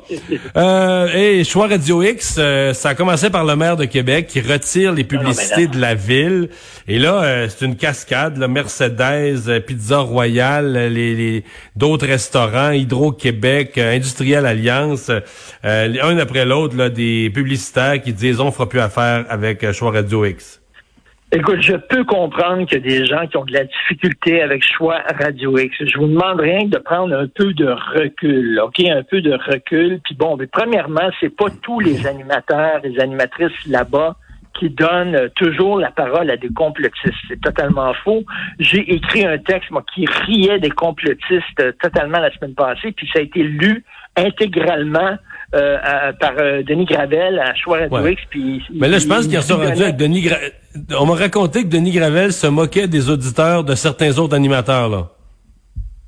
Euh, 0.56 1.07
et 1.13 1.44
choix 1.44 1.68
Radio 1.68 2.04
X, 2.04 2.36
euh, 2.38 2.74
ça 2.74 2.90
a 2.90 2.96
commencé 2.96 3.30
par 3.30 3.44
le 3.44 3.56
maire 3.56 3.78
de 3.78 3.86
Québec 3.86 4.28
qui 4.28 4.42
retire 4.42 4.94
les 4.94 5.04
publicités 5.04 5.66
non. 5.66 5.72
de 5.74 5.80
la 5.80 5.96
ville. 5.96 6.50
Et 6.88 7.00
là, 7.00 7.24
euh, 7.24 7.48
c'est 7.50 7.66
une 7.66 7.75
cascade. 7.75 8.38
Là, 8.38 8.48
Mercedes, 8.48 9.48
euh, 9.48 9.60
Pizza 9.60 10.00
Royale, 10.00 10.75
euh, 10.75 10.90
les, 10.90 11.16
les- 11.16 11.44
d'autres 11.75 12.07
restaurants, 12.07 12.72
Hydro-Québec, 12.72 13.78
euh, 13.78 13.95
Industriel 13.95 14.45
Alliance, 14.45 15.10
euh, 15.66 15.94
un 16.04 16.18
après 16.18 16.45
l'autre, 16.45 16.75
là, 16.75 16.90
des 16.90 17.30
publicitaires 17.34 18.02
qui 18.02 18.13
disent 18.13 18.40
on 18.40 18.52
fera 18.52 18.69
plus 18.69 18.80
affaire 18.80 19.26
avec 19.30 19.64
euh, 19.64 19.73
choix 19.73 19.92
Radio 19.92 20.26
X. 20.26 20.58
Écoute, 21.31 21.62
je 21.62 21.76
peux 21.76 22.04
comprendre 22.06 22.66
qu'il 22.66 22.80
y 22.80 22.81
a 22.81 23.00
des 23.00 23.06
gens 23.06 23.28
qui 23.28 23.38
ont 23.38 23.45
de 23.45 23.54
la 23.54 23.64
difficulté 23.64 24.42
avec 24.42 24.64
choix 24.64 25.04
Radio 25.19 25.59
X. 25.59 25.76
Je 25.80 26.00
vous 26.00 26.07
demande 26.07 26.40
rien 26.40 26.62
que 26.62 26.69
de 26.71 26.80
prendre 26.80 27.16
un 27.16 27.28
peu 27.28 27.54
de 27.54 27.68
recul, 27.68 28.59
OK? 28.59 28.80
Un 28.80 29.04
peu 29.04 29.21
de 29.21 29.33
recul. 29.33 30.00
Puis 30.04 30.16
bon, 30.16 30.38
mais 30.38 30.48
premièrement, 30.48 31.07
c'est 31.19 31.30
pas 31.30 31.52
tous 31.62 31.81
les 31.81 32.07
animateurs, 32.07 32.80
les 32.83 33.00
animatrices 33.00 33.68
là-bas 33.68 34.16
qui 34.57 34.71
donnent 34.71 35.16
euh, 35.16 35.30
toujours 35.36 35.80
la 35.80 35.92
parole 35.92 36.31
à 36.31 36.36
des 36.36 36.50
complotistes. 36.50 37.14
C'est 37.28 37.40
totalement 37.40 37.94
faux. 37.94 38.24
J'ai 38.57 38.92
écrit 38.92 39.24
un 39.24 39.38
texte, 39.38 39.69
moi, 39.69 39.83
qui 39.94 40.07
riait 40.07 40.59
des 40.59 40.71
complotistes 40.71 41.59
euh, 41.62 41.71
totalement 41.80 42.18
la 42.18 42.31
semaine 42.31 42.56
passée, 42.56 42.92
puis 42.92 43.07
ça 43.14 43.19
a 43.19 43.21
été 43.21 43.44
lu 43.44 43.83
intégralement 44.18 45.16
euh, 45.56 45.77
à- 45.81 46.13
par 46.13 46.33
euh, 46.37 46.61
Denis 46.63 46.85
Gravel 46.85 47.39
à 47.39 47.53
Ouais. 47.89 48.15
Puis, 48.29 48.61
Mais 48.73 48.87
là, 48.87 48.99
je 48.99 49.07
pense 49.07 49.25
il- 49.25 49.29
qu'il 49.31 49.41
sera 49.41 49.65
rendu 49.65 49.83
avec 49.83 49.97
Denis 49.97 50.21
Gra... 50.21 50.37
On 50.99 51.06
m'a 51.06 51.15
raconté 51.15 51.63
que 51.63 51.68
Denis 51.69 51.91
Gravel 51.91 52.31
se 52.33 52.47
moquait 52.47 52.87
des 52.87 53.09
auditeurs 53.09 53.63
de 53.63 53.73
certains 53.75 54.18
autres 54.19 54.35
animateurs, 54.35 54.89
là. 54.89 55.07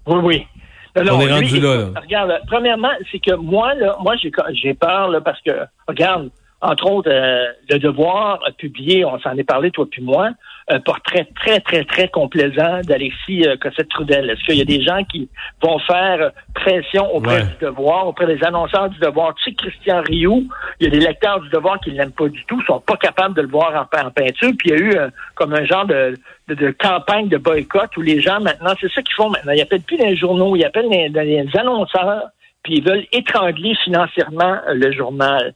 Oui, 0.07 0.19
oui. 0.23 0.47
On 0.95 1.19
est 1.21 1.31
rendu 1.31 1.53
lui, 1.55 1.59
là. 1.61 1.87
Regarde, 2.01 2.33
premièrement, 2.47 2.91
c'est 3.11 3.19
que 3.19 3.35
moi, 3.35 3.73
là, 3.75 3.95
moi, 4.01 4.15
j'ai, 4.21 4.31
j'ai 4.61 4.73
peur, 4.73 5.09
là, 5.09 5.21
parce 5.21 5.39
que, 5.41 5.51
regarde, 5.87 6.29
entre 6.61 6.85
autres, 6.91 7.09
euh, 7.09 7.45
le 7.69 7.79
devoir 7.79 8.39
a 8.45 8.51
publié, 8.51 9.03
on 9.05 9.19
s'en 9.19 9.35
est 9.37 9.43
parlé, 9.43 9.71
toi 9.71 9.87
puis 9.89 10.03
moi, 10.03 10.29
un 10.71 10.79
portrait 10.79 11.27
très, 11.35 11.59
très, 11.59 11.83
très 11.83 12.07
complaisant 12.07 12.81
d'Alexis 12.83 13.45
euh, 13.45 13.57
Cossette-Trudel. 13.57 14.29
Est-ce 14.29 14.43
qu'il 14.45 14.55
y 14.57 14.61
a 14.61 14.65
des 14.65 14.81
gens 14.81 15.03
qui 15.03 15.29
vont 15.61 15.77
faire 15.79 16.31
pression 16.55 17.13
auprès 17.13 17.41
Ouais. 17.41 17.43
du 17.43 17.65
devoir, 17.65 18.07
auprès 18.07 18.25
des 18.25 18.43
annonceurs 18.43 18.89
du 18.89 18.97
devoir? 18.99 19.35
Tu 19.35 19.43
sais, 19.51 19.55
Christian 19.55 20.01
Rioux, 20.01 20.47
il 20.79 20.85
y 20.85 20.87
a 20.87 20.89
des 20.91 21.05
lecteurs 21.05 21.41
du 21.41 21.49
devoir 21.49 21.79
qui 21.81 21.91
ne 21.91 21.97
l'aiment 21.97 22.11
pas 22.11 22.29
du 22.29 22.43
tout, 22.45 22.61
sont 22.63 22.79
pas 22.79 22.95
capables 22.97 23.35
de 23.35 23.41
le 23.41 23.47
voir 23.49 23.75
en, 23.79 23.85
pe- 23.85 24.05
en 24.05 24.11
peinture, 24.11 24.51
puis 24.57 24.69
il 24.69 24.71
y 24.71 24.73
a 24.73 24.77
eu 24.79 24.95
euh, 24.97 25.09
comme 25.35 25.53
un 25.53 25.65
genre 25.65 25.85
de, 25.85 26.15
de, 26.47 26.55
de 26.55 26.71
campagne 26.71 27.27
de 27.27 27.37
boycott 27.37 27.95
où 27.97 28.01
les 28.01 28.21
gens, 28.21 28.39
maintenant, 28.39 28.73
c'est 28.79 28.91
ça 28.91 29.01
qu'ils 29.01 29.15
font 29.15 29.29
maintenant. 29.29 29.51
Ils 29.51 29.61
appellent 29.61 29.81
plus 29.83 29.97
les 29.97 30.15
journaux, 30.15 30.55
ils 30.55 30.63
appellent 30.65 30.89
les, 30.89 31.09
les 31.09 31.45
annonceurs, 31.57 32.23
puis 32.63 32.75
ils 32.77 32.83
veulent 32.83 33.05
étrangler 33.11 33.75
financièrement 33.83 34.57
euh, 34.67 34.73
le 34.73 34.91
journal. 34.91 35.53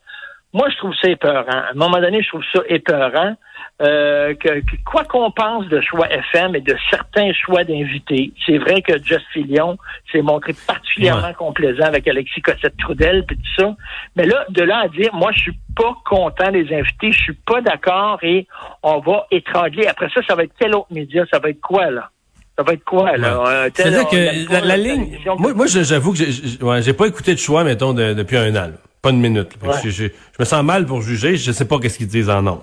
Moi, 0.55 0.69
je 0.69 0.77
trouve 0.77 0.93
ça 1.01 1.09
épeurant. 1.09 1.43
À 1.50 1.71
un 1.71 1.74
moment 1.74 2.00
donné, 2.00 2.24
je 2.24 2.29
trouve 2.29 2.43
ça 2.53 2.62
épeurant. 2.69 3.35
Euh, 3.81 4.33
que, 4.35 4.62
quoi 4.85 5.03
qu'on 5.03 5.29
pense 5.29 5.67
de 5.67 5.81
choix 5.81 6.09
FM 6.09 6.55
et 6.55 6.62
de 6.62 6.74
certains 6.89 7.33
choix 7.33 7.65
d'invités, 7.65 8.31
c'est 8.45 8.57
vrai 8.57 8.81
que 8.81 8.93
Just 9.03 9.25
Fillion 9.33 9.77
s'est 10.13 10.21
montré 10.21 10.53
particulièrement 10.65 11.33
complaisant 11.33 11.83
avec 11.83 12.07
Alexis 12.07 12.41
Cossette-Trudel 12.41 13.25
et 13.29 13.35
tout 13.35 13.41
ça. 13.57 13.75
Mais 14.15 14.25
là, 14.25 14.45
de 14.47 14.63
là 14.63 14.83
à 14.85 14.88
dire, 14.88 15.13
moi, 15.13 15.33
je 15.33 15.41
suis 15.41 15.59
pas 15.75 15.93
content 16.05 16.50
des 16.51 16.74
invités, 16.74 17.12
je 17.12 17.19
suis 17.19 17.33
pas 17.45 17.59
d'accord 17.59 18.19
et 18.21 18.47
on 18.81 19.00
va 19.00 19.27
étrangler. 19.31 19.88
Après 19.88 20.07
ça, 20.13 20.21
ça 20.25 20.35
va 20.35 20.43
être 20.43 20.53
quel 20.57 20.74
autre 20.74 20.88
média? 20.91 21.25
Ça 21.29 21.39
va 21.39 21.50
être 21.50 21.59
quoi, 21.59 21.91
là? 21.91 22.12
Ça 22.57 22.63
va 22.63 22.71
être 22.71 22.85
quoi, 22.85 23.17
là? 23.17 23.67
C'est-à-dire 23.74 24.07
que 24.07 24.65
la, 24.65 24.77
ligne... 24.77 25.19
Moi, 25.38 25.53
moi 25.53 25.65
j'avoue 25.67 26.13
que 26.13 26.19
j'ai 26.24 26.93
pas 26.93 27.07
écouté 27.07 27.33
de 27.33 27.39
choix, 27.39 27.65
mettons, 27.65 27.91
depuis 27.91 28.38
un 28.38 28.55
an. 28.55 28.71
Pas 29.05 29.12
une 29.12 29.21
minute. 29.21 29.50
Je, 29.83 29.89
je, 29.91 30.03
me 30.39 30.45
sens 30.45 30.63
mal 30.63 30.88
pour 30.88 31.03
juger. 31.03 31.38
Je 31.38 31.51
sais 31.51 31.65
pas 31.65 31.77
qu'est-ce 31.77 32.00
qu'ils 32.00 32.07
disent 32.07 32.31
en 32.31 32.41
nom. 32.41 32.59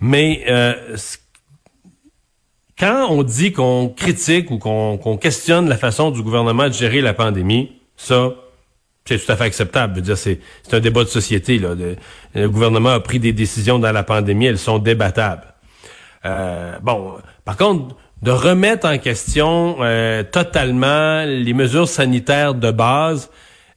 Mais 0.00 0.42
euh, 0.48 0.72
quand 2.78 3.08
on 3.10 3.22
dit 3.22 3.52
qu'on 3.52 3.90
critique 3.94 4.50
ou 4.50 4.56
qu'on 4.56 5.18
questionne 5.18 5.68
la 5.68 5.76
façon 5.76 6.12
du 6.12 6.22
gouvernement 6.22 6.66
de 6.66 6.72
gérer 6.72 7.02
la 7.02 7.12
pandémie, 7.12 7.72
ça, 7.94 8.30
c'est 9.04 9.18
tout 9.18 9.30
à 9.30 9.36
fait 9.36 9.44
acceptable. 9.44 9.96
Je 9.96 9.98
veux 9.98 10.06
dire, 10.06 10.16
c'est 10.16 10.40
un 10.72 10.80
débat 10.80 11.04
de 11.04 11.10
société. 11.10 11.58
Là. 11.58 11.74
Le, 12.34 12.48
gouvernement 12.48 12.92
a 12.92 13.00
pris 13.00 13.18
des 13.18 13.34
décisions 13.34 13.78
dans 13.78 13.92
la 13.92 14.02
pandémie, 14.02 14.46
elles 14.46 14.58
sont 14.58 14.78
débattables. 14.78 15.52
Euh, 16.24 16.78
bon, 16.80 17.16
par 17.44 17.58
contre, 17.58 17.96
de 18.22 18.30
remettre 18.30 18.88
en 18.88 18.96
question 18.96 19.76
euh, 19.80 20.22
totalement 20.22 21.22
les 21.26 21.52
mesures 21.52 21.86
sanitaires 21.86 22.54
de 22.54 22.70
base, 22.70 23.28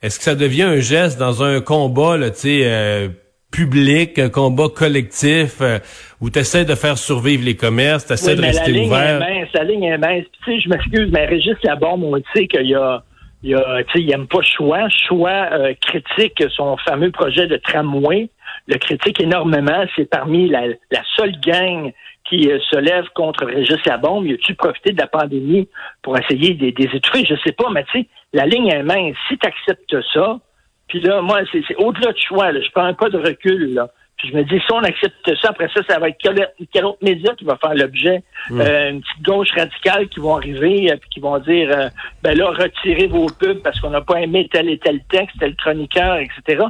est-ce 0.03 0.19
que 0.19 0.25
ça 0.25 0.35
devient 0.35 0.63
un 0.63 0.79
geste 0.79 1.17
dans 1.17 1.43
un 1.43 1.61
combat, 1.61 2.17
tu 2.29 2.35
sais, 2.35 2.61
euh, 2.65 3.07
public, 3.51 4.19
un 4.19 4.29
combat 4.29 4.67
collectif 4.67 5.61
euh, 5.61 5.79
où 6.19 6.29
tu 6.29 6.39
essaies 6.39 6.65
de 6.65 6.75
faire 6.75 6.97
survivre 6.97 7.45
les 7.45 7.55
commerces, 7.55 8.05
tu 8.05 8.13
essaies 8.13 8.35
de 8.35 8.41
rester 8.41 8.71
la 8.71 8.77
ligne 8.79 8.87
ouvert? 8.87 9.21
Est 9.21 9.39
mince, 9.39 9.49
la 9.53 9.63
ligne 9.63 9.83
est 9.83 9.97
mince. 9.97 10.25
Tu 10.43 10.51
sais, 10.51 10.59
je 10.59 10.69
m'excuse, 10.69 11.09
mais 11.11 11.25
Régis 11.25 11.55
Labombe, 11.63 12.03
on 12.03 12.21
sait 12.35 12.47
qu'il 12.47 12.67
y 12.67 12.75
a 12.75 13.03
il 13.43 13.49
y 13.49 13.55
a, 13.55 13.81
il 13.95 14.11
aime 14.11 14.27
pas 14.27 14.41
choix. 14.41 14.87
Choix 14.89 15.49
euh, 15.51 15.73
critique 15.81 16.41
son 16.55 16.77
fameux 16.77 17.11
projet 17.11 17.45
de 17.45 17.57
tramway. 17.57 18.29
Le 18.67 18.77
critique 18.77 19.19
énormément. 19.19 19.83
C'est 19.95 20.09
parmi 20.09 20.47
la, 20.47 20.67
la, 20.91 21.01
seule 21.17 21.37
gang 21.41 21.91
qui 22.25 22.49
euh, 22.49 22.59
se 22.71 22.77
lève 22.77 23.05
contre 23.13 23.45
Régis 23.45 23.85
Labombe. 23.85 24.25
Y 24.25 24.33
a-tu 24.33 24.55
profité 24.55 24.91
de 24.91 24.99
la 24.99 25.07
pandémie 25.07 25.67
pour 26.01 26.17
essayer 26.17 26.53
des, 26.53 26.71
des 26.71 26.89
étouffer? 26.93 27.25
Je 27.25 27.35
sais 27.43 27.51
pas, 27.51 27.69
mais 27.69 27.83
tu 27.85 28.01
sais, 28.01 28.07
la 28.33 28.45
ligne 28.45 28.67
est 28.67 28.83
mince. 28.83 29.15
Si 29.27 29.37
tu 29.37 29.47
acceptes 29.47 29.95
ça, 30.13 30.39
puis 30.87 30.99
là, 31.01 31.21
moi, 31.21 31.41
c'est 31.51 31.75
au-delà 31.77 32.11
de 32.11 32.17
choix. 32.17 32.51
Là. 32.51 32.61
Je 32.61 32.69
prends 32.71 32.93
pas 32.93 33.09
de 33.09 33.17
recul. 33.17 33.73
Là. 33.73 33.89
Puis 34.17 34.29
je 34.29 34.35
me 34.35 34.43
dis, 34.43 34.59
si 34.59 34.71
on 34.71 34.83
accepte 34.83 35.35
ça, 35.41 35.49
après 35.49 35.67
ça, 35.73 35.81
ça 35.87 35.99
va 35.99 36.09
être 36.09 36.17
quel, 36.21 36.85
autre 36.85 36.99
média 37.01 37.33
qui 37.35 37.45
va 37.45 37.57
faire 37.57 37.73
l'objet? 37.73 38.23
Hmm. 38.49 38.61
Euh, 38.61 38.89
une 38.91 39.01
petite 39.01 39.23
gauche 39.23 39.51
radicale 39.55 40.07
qui 40.09 40.19
vont 40.19 40.37
arriver 40.37 40.83
et 40.83 40.91
euh, 40.91 40.97
qui 41.09 41.19
vont 41.19 41.39
dire, 41.39 41.69
euh, 41.71 41.89
ben 42.21 42.37
là, 42.37 42.51
retirez 42.51 43.07
vos 43.07 43.27
pubs 43.27 43.61
parce 43.63 43.79
qu'on 43.79 43.89
n'a 43.89 44.01
pas 44.01 44.21
aimé 44.21 44.47
tel 44.51 44.69
et 44.69 44.77
tel 44.77 45.03
texte, 45.09 45.37
tel 45.39 45.55
chroniqueur, 45.55 46.17
etc. 46.17 46.63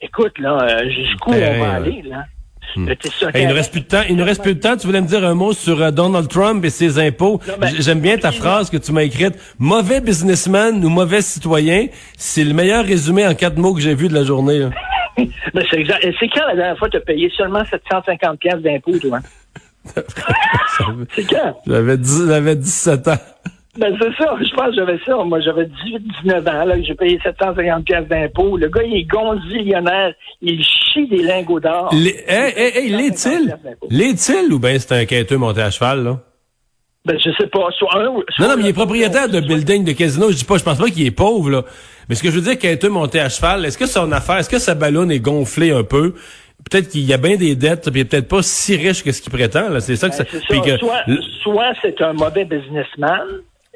Écoute, 0.00 0.38
là, 0.38 0.88
jusqu'où 0.88 1.32
on 1.32 1.60
va 1.60 1.74
aller, 1.74 2.02
là? 2.02 2.24
Hmm. 2.76 2.88
il 3.34 3.48
nous 3.48 3.54
reste 3.54 3.72
plus 3.72 3.80
de 3.82 3.86
temps. 3.86 4.02
Il 4.08 4.16
nous 4.16 4.24
reste 4.24 4.42
plus 4.42 4.54
de 4.54 4.60
temps. 4.60 4.76
Tu 4.76 4.86
voulais 4.86 5.00
me 5.00 5.06
dire 5.06 5.24
un 5.24 5.34
mot 5.34 5.52
sur 5.52 5.80
euh, 5.80 5.90
Donald 5.90 6.28
Trump 6.28 6.64
et 6.64 6.70
ses 6.70 6.98
impôts. 6.98 7.40
J'aime 7.78 8.00
bien 8.00 8.18
ta 8.18 8.32
phrase 8.32 8.70
que 8.70 8.76
tu 8.76 8.92
m'as 8.92 9.02
écrite. 9.02 9.34
Mauvais 9.58 10.00
businessman 10.00 10.84
ou 10.84 10.88
mauvais 10.88 11.22
citoyen, 11.22 11.86
c'est 12.16 12.44
le 12.44 12.52
meilleur 12.52 12.84
résumé 12.84 13.26
en 13.26 13.34
quatre 13.34 13.58
mots 13.58 13.74
que 13.74 13.80
j'ai 13.80 13.94
vu 13.94 14.08
de 14.08 14.14
la 14.14 14.24
journée. 14.24 14.68
c'est 15.16 15.78
exact. 15.78 16.06
C'est 16.18 16.28
quand 16.28 16.46
la 16.48 16.56
dernière 16.56 16.78
fois 16.78 16.88
tu 16.88 16.96
as 16.96 17.00
payé 17.00 17.30
seulement 17.36 17.64
750 17.64 18.38
pièces 18.38 18.60
d'impôts, 18.60 18.98
toi? 18.98 19.20
c'est 21.14 21.24
quand? 21.28 21.60
J'avais 21.66 22.56
17 22.56 23.08
ans. 23.08 23.18
Ben, 23.76 23.96
c'est 24.00 24.22
ça. 24.22 24.36
Je 24.40 24.54
pense 24.54 24.68
que 24.68 24.74
j'avais 24.76 24.98
ça. 25.04 25.16
Moi, 25.24 25.40
j'avais 25.40 25.66
18, 25.66 26.02
19 26.22 26.46
ans, 26.46 26.64
là, 26.64 26.80
j'ai 26.80 26.94
payé 26.94 27.18
750 27.22 27.84
pièces 27.84 28.06
d'impôts. 28.06 28.56
Le 28.56 28.68
gars, 28.68 28.82
il 28.84 28.98
est 28.98 29.04
gonzillionnaire. 29.04 30.14
Il 30.40 30.62
chie 30.62 31.08
des 31.08 31.22
lingots 31.22 31.60
d'or. 31.60 31.92
Hé, 31.92 32.24
hé, 32.28 32.78
hé, 32.78 32.88
l'est-il? 32.88 33.56
L'est-il 33.90 34.52
ou 34.52 34.58
bien 34.58 34.78
c'est 34.78 34.92
un 34.92 35.04
quêteux 35.04 35.38
monté 35.38 35.62
à 35.62 35.70
cheval, 35.70 36.04
là? 36.04 36.20
Ben, 37.04 37.18
je 37.18 37.30
sais 37.38 37.48
pas. 37.48 37.68
Soit 37.76 38.02
non, 38.38 38.48
non, 38.48 38.56
mais 38.56 38.62
il 38.62 38.68
est 38.68 38.72
propriétaire 38.72 39.28
de 39.28 39.40
building 39.40 39.84
de 39.84 39.92
casino. 39.92 40.30
Je 40.30 40.36
dis 40.36 40.44
pas, 40.44 40.56
je 40.56 40.64
pense 40.64 40.78
pas 40.78 40.88
qu'il 40.88 41.06
est 41.06 41.10
pauvre, 41.10 41.50
là. 41.50 41.62
Mais 42.08 42.14
ce 42.14 42.22
que 42.22 42.30
je 42.30 42.36
veux 42.36 42.42
dire, 42.42 42.58
quêteux 42.58 42.88
monté 42.88 43.20
à 43.20 43.28
cheval, 43.28 43.64
est-ce 43.66 43.76
que 43.76 43.86
son 43.86 44.10
affaire, 44.12 44.38
est-ce 44.38 44.48
que 44.48 44.58
sa 44.58 44.74
ballonne 44.74 45.10
est 45.10 45.20
gonflée 45.20 45.70
un 45.70 45.84
peu? 45.84 46.14
Peut-être 46.70 46.88
qu'il 46.88 47.02
y 47.02 47.12
a 47.12 47.18
bien 47.18 47.36
des 47.36 47.56
dettes, 47.56 47.90
puis 47.90 48.00
il 48.00 48.02
est 48.02 48.04
peut-être 48.06 48.28
pas 48.28 48.42
si 48.42 48.76
riche 48.76 49.02
que 49.02 49.12
ce 49.12 49.20
qu'il 49.20 49.32
prétend, 49.32 49.68
là. 49.68 49.80
C'est 49.80 49.96
ça 49.96 50.08
que 50.08 50.16
ben, 50.16 50.24
ça. 50.24 50.78
Soit, 50.78 51.04
soit 51.42 51.72
c'est 51.82 52.00
un 52.00 52.14
mauvais 52.14 52.46
businessman, 52.46 53.26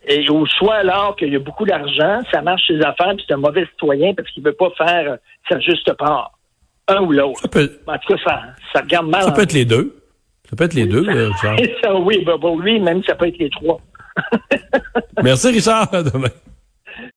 et 0.09 0.29
au 0.31 0.47
soit 0.47 0.77
alors 0.77 1.17
qu'il 1.17 1.33
y 1.33 1.37
a 1.37 1.39
beaucoup 1.39 1.67
d'argent, 1.67 2.23
ça 2.33 2.41
marche 2.41 2.63
ses 2.67 2.81
affaires, 2.81 3.15
puis 3.15 3.25
c'est 3.29 3.35
un 3.35 3.39
mauvais 3.39 3.67
citoyen 3.67 4.15
parce 4.15 4.31
qu'il 4.31 4.43
veut 4.43 4.55
pas 4.55 4.71
faire 4.77 5.19
sa 5.49 5.61
juste 5.61 5.93
part. 5.95 6.33
Un 6.89 7.03
ou 7.03 7.13
l'autre. 7.13 7.43
En 7.45 7.99
tout 7.99 8.15
cas, 8.15 8.23
ça, 8.25 8.43
ça 8.73 8.81
regarde 8.81 9.09
mal. 9.09 9.23
Ça 9.23 9.33
peut 9.33 9.43
être 9.43 9.53
les 9.53 9.67
deux. 9.67 9.95
Ça 10.49 10.57
peut 10.57 10.65
être 10.65 10.75
les 10.75 10.87
deux, 10.87 11.07
euh, 11.07 11.31
ça, 11.83 11.95
oui, 11.95 12.25
ben, 12.25 12.39
bon, 12.39 12.59
lui, 12.59 12.81
même 12.81 13.03
ça 13.05 13.15
peut 13.15 13.29
être 13.29 13.37
les 13.37 13.51
trois. 13.51 13.79
Merci, 15.23 15.49
Richard. 15.49 15.93
À 15.93 16.03
demain. 16.03 16.29